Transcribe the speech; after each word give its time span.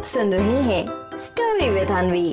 आप 0.00 0.06
सुन 0.06 0.30
रहे 0.32 0.60
हैं 0.62 0.86
स्टोरी 1.18 1.68
विद 1.70 1.88
अनवी 1.88 2.30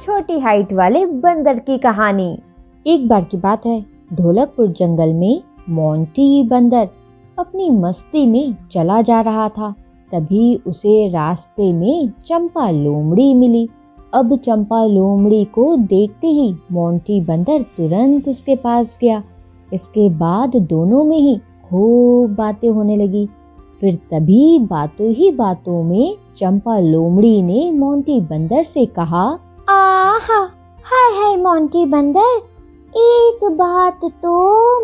छोटी 0.00 0.38
हाइट 0.38 0.72
वाले 0.72 1.06
बंदर 1.06 1.58
की 1.58 1.78
कहानी। 1.78 2.38
एक 2.86 3.08
बार 3.08 3.24
की 3.24 3.36
बात 3.36 3.66
है, 3.66 3.84
ढोलकपुर 4.12 4.68
जंगल 4.68 5.14
में 5.14 5.42
मोंटी 5.68 6.42
बंदर 6.42 6.88
अपनी 7.38 7.70
मस्ती 7.70 8.26
में 8.26 8.56
चला 8.72 9.02
जा 9.02 9.20
रहा 9.20 9.48
था। 9.48 9.74
तभी 10.12 10.54
उसे 10.66 11.08
रास्ते 11.08 11.72
में 11.72 12.10
चंपा 12.26 12.70
लोमड़ी 12.70 13.34
मिली। 13.34 13.68
अब 14.14 14.36
चंपा 14.36 14.84
लोमड़ी 14.84 15.44
को 15.44 15.76
देखते 15.76 16.26
ही 16.26 16.54
मोंटी 16.72 17.20
बंदर 17.20 17.62
तुरंत 17.62 18.28
उसके 18.28 18.56
पास 18.56 18.98
गया। 19.00 19.22
इसके 19.72 20.10
बाद 20.10 20.56
दोनों 20.56 21.04
में 21.04 21.18
ही 21.18 21.36
खूब 21.38 22.34
बातें 22.34 22.68
होने 22.68 22.96
लगी। 22.96 23.28
फिर 23.80 23.94
तभी 24.10 24.58
बातों 24.60 25.08
ही 25.08 25.30
बातों 25.30 25.82
में 25.82 26.16
चंपा 26.36 26.78
लोमड़ी 26.78 27.40
ने 27.42 27.70
मोंटी 27.72 28.20
बंदर 28.20 28.62
से 28.64 28.84
कहा, 28.88 29.24
आहा, 29.68 30.38
हाय 30.84 31.12
हाय 31.14 31.36
मोंटी 31.36 31.84
बंदर, 31.86 32.36
एक 32.92 33.44
बात 33.52 34.04
तो 34.22 34.34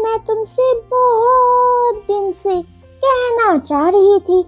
मैं 0.03 0.19
तुमसे 0.19 0.73
बहुत 0.91 2.03
दिन 2.09 2.33
से 2.33 2.61
कहना 3.03 3.57
चाह 3.59 3.89
रही 3.89 4.19
थी, 4.21 4.41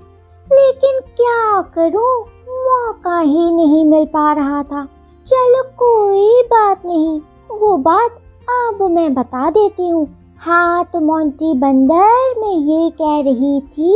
लेकिन 0.46 1.00
क्या 1.16 1.60
करूँ? 1.74 2.12
मौका 2.48 3.18
ही 3.18 3.50
नहीं 3.50 3.84
मिल 3.84 4.04
पा 4.06 4.32
रहा 4.32 4.62
था। 4.62 4.84
चलो 5.26 5.62
कोई 5.78 6.42
बात 6.48 6.82
नहीं, 6.86 7.20
वो 7.50 7.76
बात 7.78 8.20
अब 8.50 8.82
मैं 8.90 9.12
बता 9.14 9.50
देती 9.50 9.88
हूँ। 9.88 10.06
हाँ 10.44 10.84
तो 10.84 11.00
मोंटी 11.00 11.52
बंदर, 11.58 12.34
मैं 12.38 12.56
ये 12.62 12.88
कह 12.92 13.20
रही 13.24 13.60
थी 13.68 13.94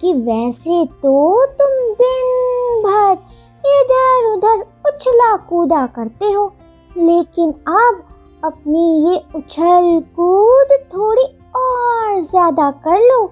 कि 0.00 0.12
वैसे 0.16 0.84
तो 1.02 1.44
तुम 1.58 1.70
दिन 2.00 2.82
भर 2.82 3.12
इधर 3.64 4.26
उधर 4.32 4.64
उछला 4.88 5.36
कूदा 5.48 5.86
करते 5.86 6.32
हो, 6.32 6.44
लेकिन 6.90 7.52
अब 7.68 8.02
अपनी 8.42 8.84
ये 9.06 9.16
उछल 9.36 9.88
कूद 10.16 10.76
थोड़ी 10.94 11.24
और 11.56 12.20
ज़्यादा 12.20 12.70
कर 12.84 13.00
लो। 13.02 13.22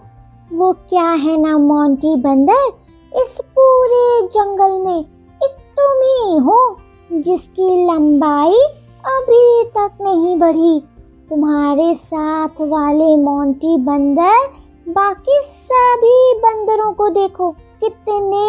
वो 0.51 0.73
क्या 0.89 1.11
है 1.11 1.37
ना 1.37 1.57
मोंटी 1.59 2.17
बंदर? 2.23 2.67
इस 3.13 3.41
पूरे 3.51 4.27
जंगल 4.29 4.81
में 4.81 4.99
एक 4.99 5.57
तुम 5.79 6.03
ही 6.03 6.39
हो 6.39 6.77
जिसकी 7.11 7.87
लंबाई 7.87 8.61
अभी 9.05 9.65
तक 9.71 10.03
नहीं 10.03 10.39
बढ़ी। 10.39 10.83
तुम्हारे 11.31 11.95
साथ 11.95 12.61
वाले 12.61 13.17
मोंटी 13.17 13.77
बंदर 13.77 14.45
बाकी 14.89 15.39
सभी 15.43 16.35
बंदरों 16.35 16.93
को 16.93 17.09
देखो, 17.09 17.51
कितने 17.83 18.43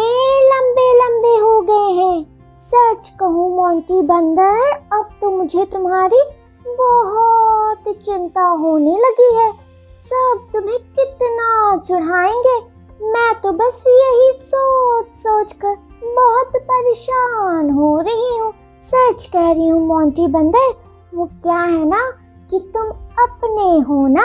लंबे 0.44 0.92
लंबे 0.98 1.34
हो 1.36 1.60
गए 1.60 1.90
हैं। 1.92 2.56
सच 2.58 3.08
कहूँ 3.08 3.48
मोंटी 3.56 4.00
बंदर, 4.02 4.60
अब 4.92 5.08
तो 5.20 5.30
मुझे 5.30 5.64
तुम्हारी 5.64 6.22
बहुत 6.66 7.88
चिंता 8.04 8.42
होने 8.42 8.96
लगी 8.98 9.34
है। 9.34 9.50
सब 10.00 10.46
तुम्हें 10.52 10.78
कितना 10.78 11.76
चढ़ाएँगे। 11.76 12.58
मैं 13.04 13.34
तो 13.40 13.52
बस 13.52 13.84
यही 13.88 14.30
सोच 14.32 15.14
सोच 15.14 15.52
कर 15.52 15.76
बहुत 16.04 16.56
परेशान 16.62 17.70
हो 17.70 17.98
रही 18.00 18.38
हूँ। 18.38 18.52
सच 18.82 19.26
कह 19.26 19.50
रही 19.52 19.68
हूँ 19.68 19.86
मोंटी 19.86 20.26
बंदर, 20.28 20.72
वो 21.14 21.26
क्या 21.26 21.58
है 21.58 21.84
ना 21.84 22.06
कि 22.50 22.58
तुम 22.58 22.88
अपने 23.24 23.80
हो 23.80 24.06
ना? 24.06 24.24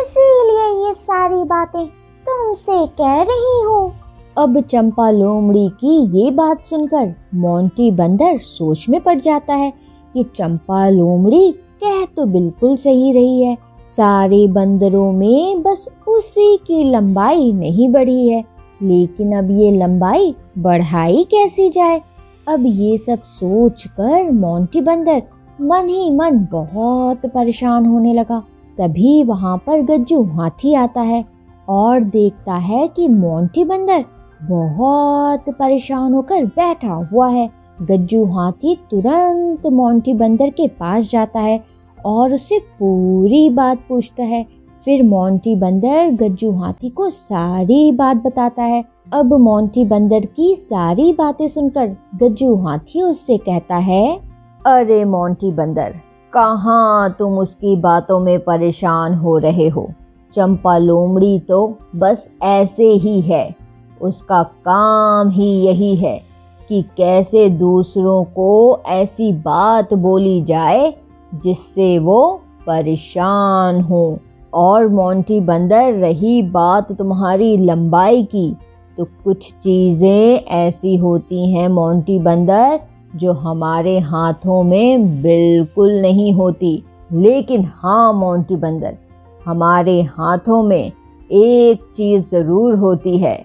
इसीलिए 0.00 0.86
ये 0.86 0.94
सारी 0.94 1.44
बातें 1.44 1.86
तुमसे 2.26 2.86
कह 2.86 3.22
रही 3.22 3.62
हूँ। 3.64 3.92
अब 4.38 4.60
चंपा 4.60 5.10
लोमड़ी 5.10 5.68
की 5.68 6.18
ये 6.18 6.30
बात 6.30 6.60
सुनकर 6.60 7.14
मोंटी 7.34 7.90
बंदर 7.90 8.38
सोच 8.38 8.88
में 8.88 9.00
पड़ 9.00 9.20
जाता 9.20 9.54
है 9.54 9.72
कि 10.14 10.22
चंपा 10.22 10.88
लोमड़ी 10.88 11.52
कह 11.84 12.04
तो 12.04 12.24
बिल्कुल 12.24 12.76
सही 12.76 13.12
रही 13.12 13.42
है। 13.42 13.56
सारे 13.82 14.46
बंदरों 14.46 15.12
में 15.12 15.62
बस 15.62 15.88
उसी 16.08 16.56
की 16.56 16.82
लंबाई 16.84 17.52
नहीं 17.52 17.88
बढ़ी 17.88 18.28
है। 18.28 18.44
लेकिन 18.82 19.36
अब 19.36 19.50
ये 19.50 19.70
लंबाई 19.70 20.34
बढ़ाई 20.58 21.24
कैसी 21.24 21.70
जाए? 21.70 22.02
अब 22.48 22.62
ये 22.66 22.98
सब 22.98 23.22
सोचकर 23.22 24.30
मोंटी 24.30 24.80
बंदर 24.80 25.22
मन 25.58 25.88
ही 25.88 26.10
मन 26.10 26.46
बहुत 26.52 27.26
परेशान 27.26 27.86
होने 27.86 28.12
लगा। 28.12 28.38
तभी 28.78 29.22
वहाँ 29.24 29.56
पर 29.56 29.82
गज्जू 29.82 30.22
हाथी 30.24 30.74
आता 30.74 31.00
है 31.00 31.24
और 31.68 32.02
देखता 32.02 32.54
है 32.54 32.86
कि 32.88 33.08
मोंटी 33.08 33.64
बंदर 33.64 34.04
बहुत 34.42 35.44
परेशान 35.50 36.12
होकर 36.14 36.44
बैठा 36.46 36.92
हुआ 37.12 37.28
है। 37.28 37.48
गज्जू 37.82 38.24
हाथी 38.24 38.74
तुरंत 38.90 39.66
मोंटी 39.66 40.14
बंदर 40.14 40.50
के 40.50 40.68
पास 40.68 41.10
जाता 41.10 41.40
है 41.40 41.62
और 42.06 42.34
उसे 42.34 42.58
पूरी 42.58 43.48
बात 43.50 43.78
पूछता 43.88 44.22
है। 44.22 44.44
फिर 44.84 45.02
मोंटी 45.02 45.56
बंदर 45.56 46.10
गज्जू 46.10 46.52
हाथी 46.52 46.88
को 46.88 47.10
सारी 47.10 47.92
बात 47.92 48.16
बताता 48.16 48.62
है। 48.62 48.84
अब 49.12 49.34
मोंटी 49.34 49.84
बंदर 49.84 50.26
की 50.26 50.54
सारी 50.54 51.12
बातें 51.12 51.48
सुनकर 51.48 51.96
गज्जू 52.14 52.54
हाथी 52.56 53.02
उससे 53.02 53.36
कहता 53.38 53.76
है 53.76 54.35
अरे 54.66 55.04
मोंटी 55.04 55.52
बंदर, 55.52 55.92
कहाँ 56.32 57.16
तुम 57.18 57.38
उसकी 57.38 57.76
बातों 57.76 58.20
में 58.20 58.38
परेशान 58.40 59.14
हो 59.14 59.38
रहे 59.38 59.68
हो? 59.68 59.88
चंपा 60.34 60.78
लोमड़ी 60.78 61.38
तो 61.40 61.78
बस 61.96 62.30
ऐसे 62.42 62.84
ही 62.84 63.20
है। 63.20 63.54
उसका 64.02 64.42
काम 64.42 65.30
ही 65.30 65.48
यही 65.60 65.96
है 65.96 66.20
कि 66.68 66.82
कैसे 66.96 67.48
दूसरों 67.50 68.24
को 68.24 68.78
ऐसी 68.86 69.32
बात 69.32 69.94
बोली 69.94 70.42
जाए 70.42 70.94
जिससे 71.34 71.98
वो 71.98 72.40
परेशान 72.66 73.80
हो। 73.80 74.18
और 74.54 74.88
मोंटी 74.88 75.40
बंदर, 75.40 75.92
रही 75.92 76.42
बात 76.42 76.92
तुम्हारी 76.92 77.56
लंबाई 77.56 78.22
की 78.22 78.56
तो 78.98 79.04
कुछ 79.04 79.52
चीज़ें 79.54 80.44
ऐसी 80.44 80.96
होती 80.96 81.52
हैं 81.52 81.68
मोंटी 81.68 82.18
बंदर 82.18 82.80
जो 83.16 83.32
हमारे 83.34 83.98
हाथों 84.00 84.62
में 84.62 85.22
बिल्कुल 85.22 86.00
नहीं 86.00 86.32
होती, 86.34 86.82
लेकिन 87.10 87.64
हाँ 87.74 88.12
मोंटी 88.12 88.56
बंदर, 88.56 88.96
हमारे 89.40 90.00
हाथों 90.02 90.62
में 90.62 90.92
एक 91.30 91.90
चीज़ 91.94 92.30
ज़रूर 92.30 92.74
होती 92.76 93.16
है, 93.18 93.44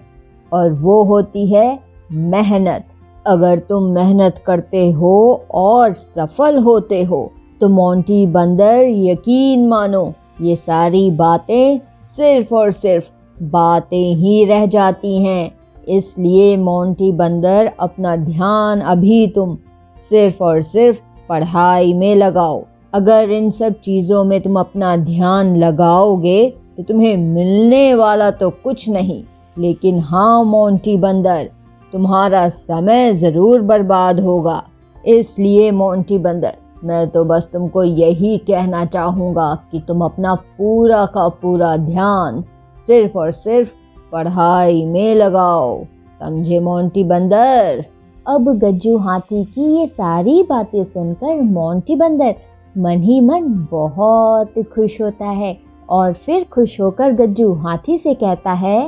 और 0.52 0.72
वो 0.72 1.02
होती 1.04 1.46
है 1.46 1.78
मेहनत। 2.10 2.86
अगर 3.26 3.58
तुम 3.58 3.84
मेहनत 3.94 4.42
करते 4.46 4.90
हो 4.90 5.44
और 5.54 5.92
सफल 5.94 6.58
होते 6.58 7.02
हो 7.02 7.30
तो 7.60 7.68
मोंटी 7.68 8.26
बंदर, 8.28 8.84
यकीन 8.84 9.66
मानो, 9.68 10.12
ये 10.40 10.56
सारी 10.56 11.10
बातें 11.12 11.80
सिर्फ़ 12.06 12.54
और 12.54 12.70
सिर्फ़ 12.72 13.10
बातें 13.42 14.14
ही 14.16 14.44
रह 14.44 14.66
जाती 14.68 15.16
हैं। 15.24 15.50
इसलिए 15.88 16.56
मोंटी 16.56 17.12
बंदर, 17.12 17.72
अपना 17.80 18.16
ध्यान 18.18 18.80
अभी 18.82 19.26
तुम 19.26 19.56
सिर्फ़ 19.98 20.42
और 20.42 20.60
सिर्फ़ 20.62 21.00
पढ़ाई 21.28 21.92
में 21.94 22.14
लगाओ। 22.16 22.62
अगर 22.92 23.30
इन 23.30 23.50
सब 23.50 23.80
चीज़ों 23.80 24.22
में 24.24 24.40
तुम 24.40 24.58
अपना 24.60 24.96
ध्यान 24.98 25.54
लगाओगे 25.56 26.48
तो 26.76 26.82
तुम्हें 26.82 27.16
मिलने 27.16 27.94
वाला 27.94 28.30
तो 28.30 28.50
कुछ 28.64 28.88
नहीं। 28.88 29.22
लेकिन 29.56 29.98
हाँ 30.00 30.44
मोंटी 30.44 30.96
बंदर, 30.96 31.50
तुम्हारा 31.92 32.48
समय 32.48 33.12
ज़रूर 33.14 33.60
बर्बाद 33.62 34.20
होगा। 34.20 34.62
इसलिए 35.04 35.70
मोंटी 35.70 36.18
बंदर, 36.18 36.56
मैं 36.84 37.08
तो 37.08 37.24
बस 37.24 37.48
तुमको 37.52 37.82
यही 37.84 38.36
कहना 38.40 38.84
चाहूँगा 38.86 39.54
कि 39.72 39.80
तुम 39.88 40.04
अपना 40.04 40.34
पूरा 40.34 41.04
का 41.06 41.28
पूरा 41.42 41.76
ध्यान 41.78 42.42
सिर्फ़ 42.78 43.18
और 43.18 43.30
सिर्फ़ 43.32 43.74
पढ़ाई 44.12 44.84
में 44.86 45.14
लगाओ। 45.14 45.84
समझे 46.10 46.60
मोंटी 46.60 47.04
बंदर? 47.04 47.84
अब 48.26 48.48
गज्जू 48.58 48.96
हाथी 48.98 49.44
की 49.44 49.64
ये 49.76 49.86
सारी 49.86 50.42
बातें 50.42 50.82
सुनकर 50.84 51.40
मोंटी 51.42 51.96
बंदर 51.96 52.34
मन 52.76 53.02
ही 53.02 53.20
मन 53.20 53.48
बहुत 53.70 54.54
खुश 54.74 55.00
होता 55.00 55.28
है 55.38 55.56
और 55.90 56.12
फिर 56.16 56.44
खुश 56.52 56.80
होकर 56.80 57.12
गज्जू 57.12 57.52
हाथी 57.54 57.96
से 57.98 58.14
कहता 58.14 58.52
है, 58.52 58.80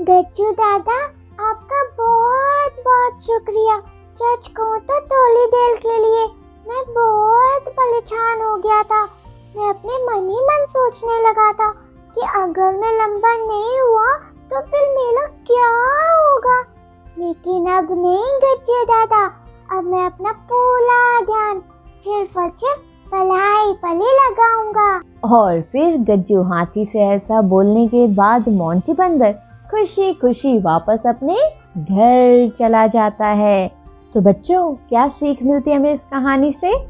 गज्जू 0.00 0.50
दादा, 0.50 0.98
आपका 1.42 1.82
बहुत 1.98 2.84
बहुत 2.84 3.22
शुक्रिया। 3.22 3.78
सच 4.12 4.46
कहूँ 4.48 4.78
तो 4.80 5.00
थोड़ी 5.06 5.46
देर 5.46 5.76
के 5.76 5.96
लिए 5.98 6.26
मैं 6.66 6.82
बहुत 6.88 7.72
परेशान 7.72 8.44
हो 8.44 8.56
गया 8.58 8.82
था। 8.82 9.02
मैं 9.56 9.68
अपने 9.70 9.96
मन 10.04 10.28
ही 10.28 10.42
मन 10.42 10.66
सोचने 10.68 11.16
लगा 11.22 11.52
था 11.52 11.70
कि 12.16 12.26
अगर 12.36 12.76
मैं 12.76 12.92
लंबा 12.98 13.32
नहीं 13.38 13.80
हुआ 13.80 14.12
तो 14.52 14.60
फिर 14.60 14.80
मेरा 14.80 15.26
क्या 15.26 15.68
होगा? 16.12 16.60
लेकिन 17.18 17.66
अब 17.66 17.88
नहीं 17.90 18.38
गज्जे 18.38 18.84
दादा। 18.84 19.26
अब 19.78 19.84
मैं 19.84 20.06
अपना 20.06 20.32
पूरा 20.32 21.20
ध्यान 21.20 21.58
सिर्फ़ 22.04 22.38
और 22.38 22.48
सिर्फ़ 22.48 22.80
पलाई 23.14 23.72
पली 23.72 24.04
लगाऊँगा। 24.04 25.02
और 25.34 25.60
फिर 25.60 25.96
गज्जू 25.96 26.42
हाथी 26.42 26.84
से 26.84 26.98
ऐसा 26.98 27.40
बोलने 27.40 27.86
के 27.86 28.06
बाद 28.06 28.48
मोंटी 28.48 28.92
बंदर 28.92 29.32
खुशी 29.70 30.14
खुशी 30.14 30.58
वापस 30.58 31.02
अपने 31.06 31.36
घर 31.78 32.50
चला 32.58 32.86
जाता 32.86 33.26
है। 33.26 33.72
तो 34.14 34.20
बच्चों, 34.20 34.74
क्या 34.74 35.08
सीख 35.08 35.42
मिलती 35.42 35.70
है 35.70 35.76
हमें 35.76 35.92
इस 35.92 36.04
कहानी 36.04 36.52
से? 36.52 36.86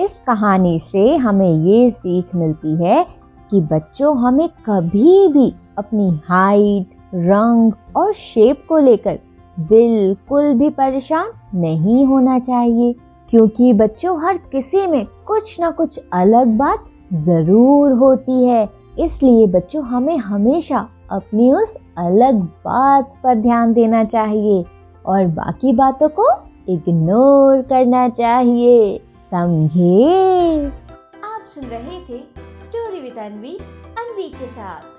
इस 0.00 0.18
कहानी 0.26 0.78
से 0.78 1.16
हमें 1.16 1.52
ये 1.52 1.90
सीख 1.90 2.34
मिलती 2.34 2.84
है 2.84 3.06
कि 3.50 3.60
बच्चों, 3.60 4.18
हमें 4.18 4.48
कभी 4.48 5.28
भी 5.28 5.54
अपनी 5.78 6.20
हाइट 6.28 6.93
रंग 7.14 7.72
और 7.96 8.12
शेप 8.12 8.64
को 8.68 8.78
लेकर 8.78 9.18
बिल्कुल 9.56 10.52
भी 10.54 10.70
परेशान 10.70 11.30
नहीं 11.54 12.04
होना 12.06 12.38
चाहिए, 12.38 12.94
क्योंकि 13.30 13.72
बच्चों 13.72 14.18
हर 14.22 14.36
किसी 14.52 14.86
में 14.86 15.04
कुछ 15.26 15.60
ना 15.60 15.70
कुछ 15.70 15.98
अलग 16.12 16.56
बात 16.58 16.84
ज़रूर 17.12 17.92
होती 17.92 18.44
है। 18.44 18.68
इसलिए 19.00 19.46
बच्चों, 19.46 19.84
हमें 19.84 20.16
हमेशा 20.16 20.88
अपनी 21.10 21.50
उस 21.52 21.76
अलग 21.98 22.40
बात 22.64 23.12
पर 23.24 23.34
ध्यान 23.34 23.72
देना 23.72 24.02
चाहिए 24.04 24.64
और 25.06 25.26
बाकी 25.28 25.72
बातों 25.72 26.08
को 26.18 26.28
इग्नोर 26.68 27.62
करना 27.62 28.08
चाहिए। 28.08 29.00
समझे? 29.30 30.66
आप 31.24 31.44
सुन 31.46 31.64
रहे 31.64 32.00
थे 32.00 32.18
स्टोरी 32.62 33.00
विद 33.00 33.18
अनवी 33.18 33.56
अनवी 33.98 34.28
के 34.30 34.46
साथ। 34.46 34.93